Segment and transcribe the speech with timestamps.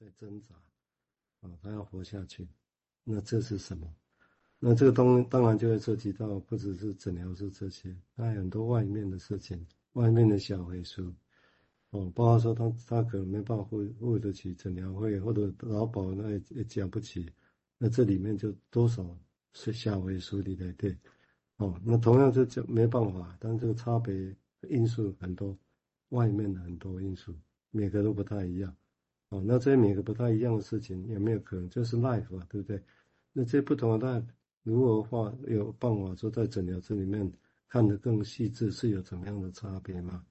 [0.00, 0.54] 在挣扎，
[1.42, 2.48] 啊，他要活下去，
[3.04, 3.94] 那这是什么？
[4.58, 11.12] 那这个东当然就会涉及到不只是诊疗室这些，还有很多外面的事情，外面的小回数，
[11.90, 17.30] 哦，包括说他他可能没办法付付得起诊疗费，或者劳保那也也交不起，
[17.76, 19.18] 那这里面就多少
[19.52, 20.96] 是小回数里的对，
[21.56, 24.34] 哦，那同样就就没办法，但这个差别
[24.70, 25.54] 因素很多，
[26.08, 27.34] 外面的很多因素，
[27.70, 28.74] 每个都不太一样，
[29.30, 32.82] 哦，那这每个不太一样的事情有没有可能就是 life 啊，对不对？
[33.32, 34.26] 那这不同的 life。
[34.62, 37.32] 如何话有办法说在诊疗室里面
[37.66, 40.22] 看得更细致，是有怎么样的差别吗？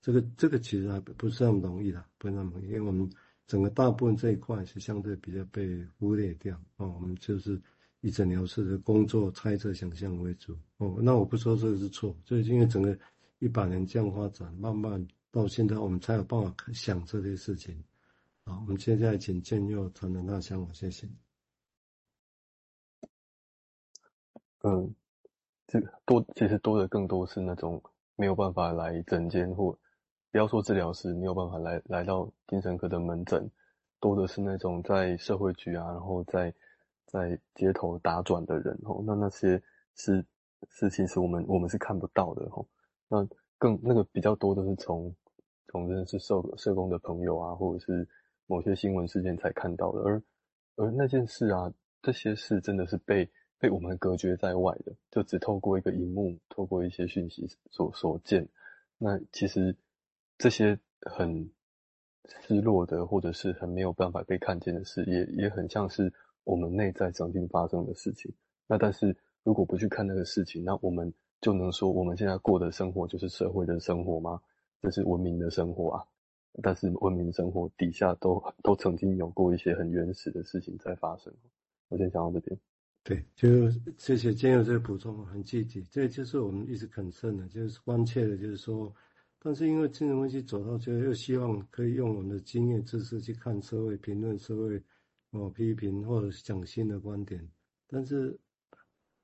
[0.00, 3.10] 这个这个其实还不是那么容易的，不是那么容易，因为我们
[3.48, 6.94] 整个大部分这一块是相对比较被忽略掉哦。
[6.94, 7.60] 我们就是
[8.02, 10.96] 以诊疗室的工作猜测想象为主哦。
[11.00, 12.96] 那我不说这个是错，就是因为整个
[13.40, 17.82] 一百年这样发展，慢慢到现在我们才有办法想这些事情。
[18.48, 21.08] 好，我们现在请建佑谈谈那想法，谢谢。
[24.62, 24.94] 嗯，
[25.66, 27.82] 这个多其实多的更多是那种
[28.14, 29.76] 没有办法来诊间或
[30.30, 33.50] 不要说治疗师没有办法来来到精神科的门诊，
[33.98, 36.54] 多的是那种在社会局啊，然后在
[37.04, 39.60] 在街头打转的人哦，那那些
[39.96, 40.24] 是
[40.70, 42.64] 是其实我们我们是看不到的哦，
[43.08, 43.26] 那
[43.58, 45.12] 更那个比较多的是从
[45.66, 48.08] 从认识社社工的朋友啊，或者是
[48.46, 50.22] 某些新闻事件才看到的，而
[50.76, 53.30] 而那件事啊，这些事真的是被。
[53.58, 58.46] 被我们隔绝在外的，就只透过一个荧幕，透过一些讯息所所见。
[58.98, 59.74] 那其实
[60.36, 61.50] 这些很
[62.42, 66.12] 失落的，或者是很没有办法被看见的事，也也很像是
[66.44, 68.30] 我们内在曾经发生的事情。
[68.66, 71.10] 那但是如果不去看那个事情，那我们
[71.40, 74.38] 就能说我们现在过的生活就是社会的生活吗？
[74.82, 76.04] 这是文明的生活啊。
[76.62, 81.32] 但是文明生活底下都都曾经有过一些很原始的事情在发生。
[81.88, 82.58] 我先讲到这边。
[83.02, 85.80] 对，就谢谢今天有这个补充，很积极。
[85.82, 88.92] 这就是我们一直恳切的，就是关切的，就是说，
[89.38, 94.82] 但是因为精神分析走到最后，又希望可以用我们的经验知识去看社会、评论社会，
[95.30, 97.48] 哦，批评或者讲新的观点。
[97.86, 98.36] 但是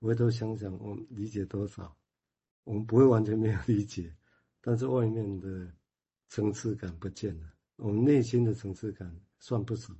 [0.00, 1.96] 回头想想，我们理解多少？
[2.64, 4.12] 我们不会完全没有理解，
[4.60, 5.72] 但是外面的
[6.28, 9.94] 层次感不见了，我们内心的层次感算不少，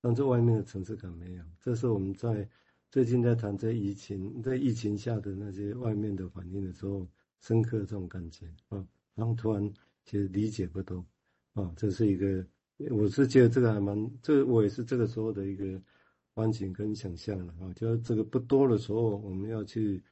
[0.00, 1.44] 但是外面的层次感没有。
[1.60, 2.48] 这是我们在。
[2.92, 7.06] 最近在谈在疫情，在疫情下的那些外面的反应的时候，
[7.38, 9.72] 深刻这种感觉啊，然后突然
[10.04, 11.06] 其实理解不多
[11.52, 12.44] 啊，这是一个，
[12.90, 15.80] 我是觉得这个还蛮，这我也是这个时候的一个
[16.34, 20.02] 观景跟想象了啊，就是这个不多的时候，我们要去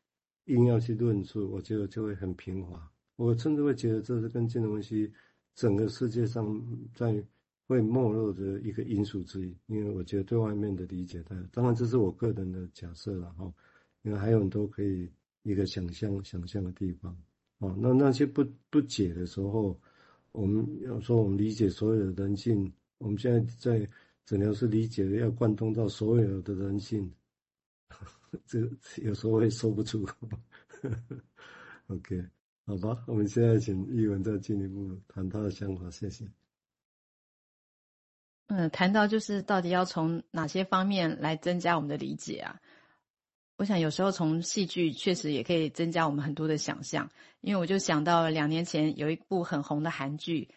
[0.44, 5.12] 硬要去论述，我觉得就会很平滑，我甚至会觉得这是跟金融分析
[5.58, 6.44] 整个世界上
[6.94, 7.24] 在。
[7.68, 13.52] 会没落的一个因素之一，因为我觉得对外面的理解，当然这是我个人的假设了哈，
[14.00, 15.06] 因为还有很多可以
[15.42, 17.14] 一个想象想象的地方
[17.58, 17.76] 啊。
[17.78, 19.78] 那那些不不解的时候，
[20.32, 23.90] 我们要说我们理解所有的人性，我们现在在
[24.24, 27.12] 诊疗室理解的要贯通到所有的人性，
[28.46, 28.60] 这
[29.02, 30.08] 有时候会说不出。
[31.88, 32.24] OK，
[32.68, 36.28] 好吧，我们现在请艺文再进一步谈他的想法，谢谢。
[38.48, 42.60] 嗯，谈到就是到底要从哪些方面来增加我们的理解啊？
[43.56, 50.50] 我想有时候从戏剧确实也可以增加我们很多的想象，因为我就想到两年前有一部很红的韩剧，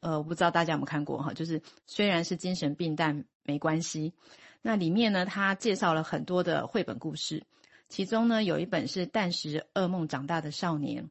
[0.00, 4.14] 呃，我不知道大家有没有看过哈，就是虽然是精神病，但没关系。
[4.62, 7.44] 那里面呢，他介绍了很多的绘本故事，
[7.90, 11.04] 其中呢有一本是《但食噩梦长大的少年》。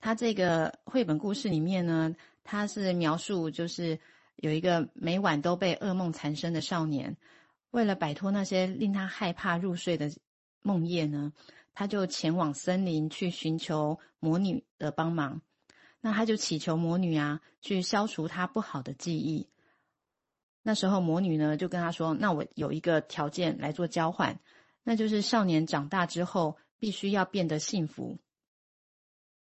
[0.00, 3.98] 他这个绘本故事里面呢，他是描述就是。
[4.40, 7.16] 有一个每晚都被噩梦缠身的少年，
[7.72, 10.12] 为了摆脱那些令他害怕入睡的
[10.62, 11.32] 梦夜呢，
[11.74, 15.42] 他就前往森林去寻求魔女的帮忙。
[16.00, 19.48] 那他就祈求魔女啊，去消除他不好的记忆。
[20.62, 24.38] 那时候魔女呢就跟他说：“那我有一个条件来做交换，
[24.84, 28.20] 那就是少年长大之后必须要变得幸福。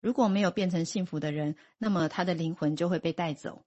[0.01, 3.65] 如果没有变成幸福的人，那么他的灵魂就会被带走。”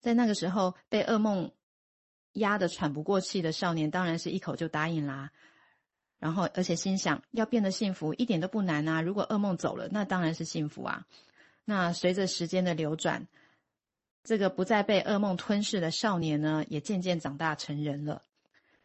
[0.00, 1.50] 在那个时候，被噩梦
[2.32, 5.30] 压得喘不过气的少年，当然是一口就答应啦。
[6.18, 9.00] 然后，而且心想，要变得幸福一点都不难啊！
[9.00, 11.06] 如果噩梦走了，那当然是幸福啊。
[11.64, 13.28] 那随着时间的流转，
[14.24, 18.22] 这个不再被噩梦吞噬的少年呢，也渐渐长大成人了。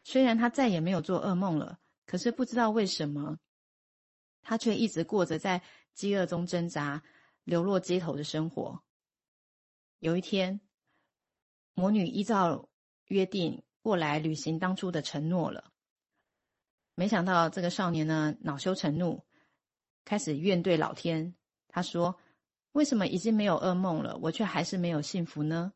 [0.04, 3.40] 虽然他再也没有做噩梦了，可是不知道为什么，
[4.42, 5.62] 他却一直过着在
[5.94, 7.02] 饥饿中挣扎、
[7.44, 8.82] 流落街头的生活。
[10.00, 10.60] 有一天，
[11.74, 12.70] 魔女依照
[13.08, 15.72] 约定过来履行当初的承诺了。
[16.96, 19.24] 没想到这个少年呢，恼羞成怒，
[20.06, 21.34] 开始怨怼老天。
[21.68, 22.16] 他说
[22.74, 25.74] ：“为什么已经没有噩梦了，我却还是没有幸福呢？”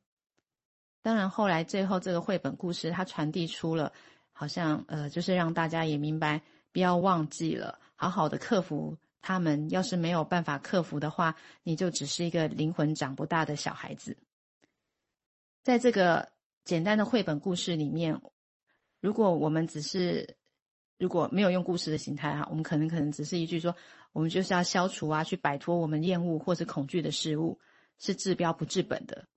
[1.01, 3.91] 当然，后来最后这个绘本故事，它传递出了，
[4.31, 6.41] 好像呃，就是让大家也明白，
[6.71, 9.69] 不要忘记了，好好的克服他们。
[9.69, 14.17] 要是没有办法克服的话，你就只是一个灵魂长不大的小孩子。
[15.63, 16.31] 在这个
[16.63, 18.21] 简单的绘本故事里面，
[19.01, 20.37] 如果我们只是
[20.97, 23.75] 如果没有用故事的形态哈，我们可能可能只是一句说，
[24.13, 27.59] 我们就是要消除啊，去摆脱我们厌恶或是恐惧的事物，
[27.99, 29.27] 是治标不治本的。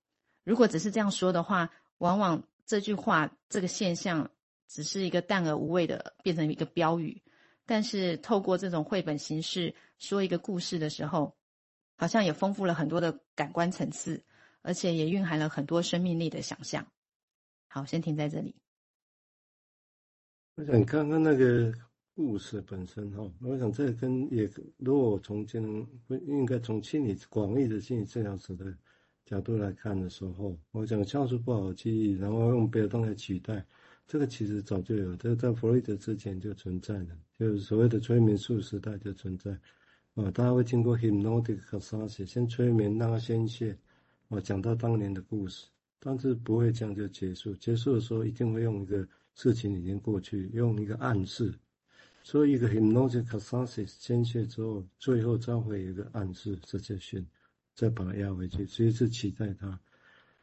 [0.45, 4.31] 如果只是这样说的话，往往这句话这个现象
[4.69, 7.23] 只是一个淡而无味的变成一个标语。
[7.71, 11.37] 但是透过这种绘本形式说一个故事的时候，
[11.95, 14.25] 好像也丰富了很多的感官层次。
[14.63, 16.87] 而且也蕴含了很多生命力的想象。
[17.67, 18.55] 好，先停在这里。
[20.57, 21.73] 我想刚刚那个
[22.15, 24.47] 故事本身哈，我想这跟也，
[24.77, 25.89] 如果我从这种
[26.27, 28.77] 应该从心理广义的心理治疗师的
[29.25, 33.65] 角度来看的时候，我想消除不好记忆，然后用别的东西取代，
[34.11, 39.53] 这个其实早就有，这个在弗洛伊德之前就存在了，就是所谓的催眠术时代就存在。
[40.15, 43.79] 啊，大家会经过 hypnotic catharsis，先催眠让他宣泄。
[44.27, 45.69] 我讲到当年的故事，
[46.01, 47.55] 但是不会这样就结束。
[47.55, 51.55] 结束的时候一定会用一个事情已经过去，用一个暗示。
[52.25, 57.25] 所以一个 hypnotic catharsis 宣泄之后，最后再会有一个暗示直接训
[57.77, 59.79] 再把它压回去，所以是期待它。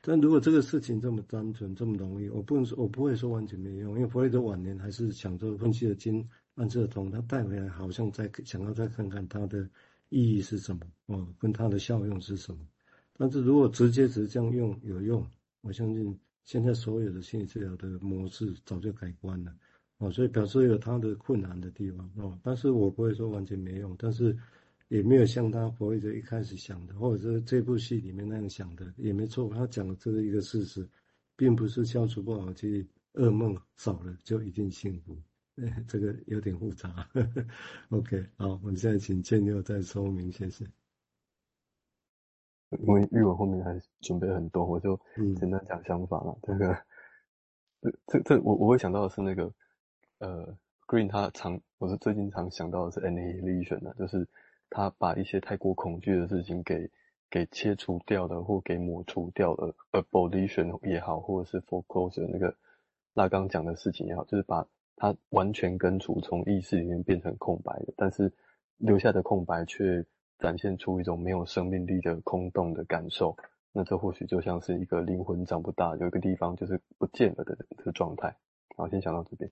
[0.09, 6.25] 但如果这个事情这么单纯，这么容易，我不能说，我不会说完全没用，因为弗洛伊德晚年还是想做分析的经
[6.55, 9.69] 暗示的通，他带回来好像再想要再看看它的
[10.07, 12.59] 意义是什么，哦，跟它的效用是什么。
[13.17, 15.27] 但是如果直接只是这样用有用，
[15.59, 19.53] 我相信现在所有的心理治疗的模式早就改观了，
[19.97, 22.39] 哦，所以表示有它的困难的地方哦。
[22.41, 24.33] 但是我不会说完全没用，但是
[24.89, 29.49] 也没有像他弗洛伊德一开始想的，或者是这部戏里面那样想的，也没错。
[29.49, 30.87] 他讲的这是一个事实，
[31.35, 35.17] 并不是消除不好，其实噩梦少了就一定幸福，
[35.57, 37.07] 哎， 这个有点复杂。
[37.89, 40.65] OK，好，我们现在请建佑再说明，谢谢。
[42.79, 44.99] 因为玉文后面还准备很多，我就
[45.39, 46.37] 简单讲想法了。
[46.43, 46.85] 嗯、这个，
[47.81, 49.53] 这这这，我我会想到的是那个，
[50.19, 54.27] 呃，Green 他常，我是最近常想到的是 annihilation 的，就是
[54.69, 56.89] 他把一些太过恐惧的事情给
[57.29, 62.55] 给切除掉的，或给抹除掉的，abolition 也好，或者是 for close 那个
[63.13, 68.33] 那刚讲的事情也好，就是把它完全根除，从意识里面变成空白的，但是
[68.77, 70.05] 留下的空白却。
[70.39, 73.35] 展现出一种没有生命力的空洞的感受，
[73.71, 78.37] 那这或许就像是一个灵魂长不大，有一个地方就是不见了的这个状态。
[78.75, 79.49] 好，先想到这边。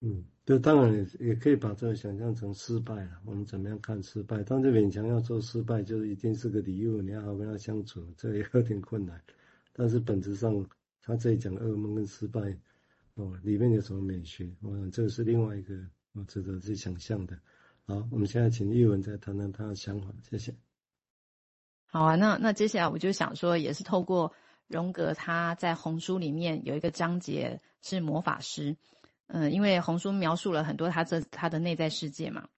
[0.00, 3.20] 嗯，这当然也也可以把这个想象成失败了。
[3.24, 4.44] 我们怎么样看失败？
[4.44, 9.20] 但是勉强要做失败，就是一定是个礼物，你要好跟他相处，这也有点困难。
[9.72, 10.64] 但是本质上，
[11.02, 12.56] 他这里讲噩梦跟失败，
[13.14, 14.48] 哦，里面有什么美学？
[14.62, 15.74] 我想这是另外一个
[16.12, 17.36] 我值得去想象的。
[17.84, 20.54] 好，我们现在请玉文再谈谈他的想法，谢谢。
[21.86, 24.32] 好啊，那那接下来我就想说，也是透过
[24.68, 28.76] 荣格他在红书里面有一个章节是魔法师，
[29.28, 32.48] 嗯，因为红书描述了很多他这他的内在世界嘛，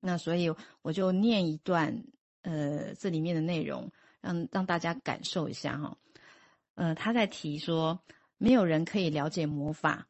[0.00, 2.04] 那所以我就念一段，
[2.42, 3.90] 呃，这里面的内容，
[4.20, 5.96] 让让大家感受一下哈，
[6.74, 8.02] 呃，他在提说，
[8.36, 10.08] 没有人可以了解魔法，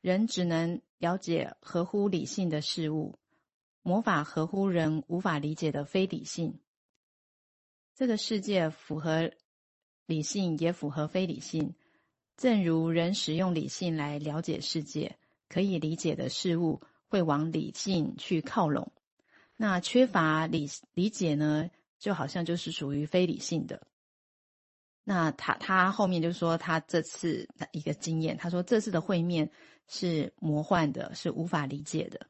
[0.00, 3.18] 人只能了解合乎理性的事物。
[3.84, 6.60] 魔法合乎人无法理解的非理性。
[7.96, 9.32] 这个世界符合
[10.06, 11.74] 理性，也符合非理性。
[12.36, 15.16] 正如人使用理性来了解世界，
[15.48, 18.92] 可以理解的事物会往理性去靠拢。
[19.56, 23.86] 那缺乏理理解呢，就好像就是属于非理性的。
[25.04, 29.50] 那他他后面就说他这次的一个经验，他说这次的会面
[29.86, 32.26] 是魔幻的，是无法理解的。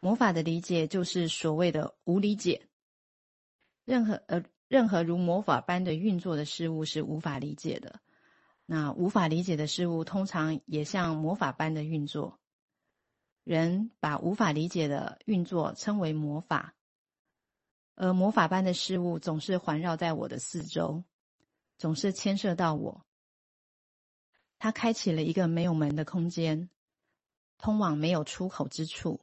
[0.00, 2.68] 魔法的理解就是所谓的无理解，
[3.84, 8.00] 任何呃任何如魔法般的运作的事物是无法理解的。
[8.66, 12.40] 那无法理解的事物通常也像魔法般的运作。
[13.44, 16.74] 人把无法理解的运作称为魔法，
[17.94, 21.04] 而魔法般的事物总是环绕在我的四周，
[21.78, 23.06] 总是牵涉到我。
[24.58, 26.68] 它开启了一个没有门的空间，
[27.56, 29.20] 通往没有出口之处。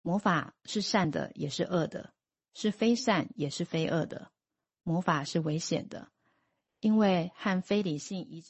[0.00, 2.14] 魔法是善的，也是恶的；
[2.54, 4.32] 是非善，也是非恶的。
[4.84, 6.10] 魔法是危险的，
[6.80, 8.48] 因为和非理性一致。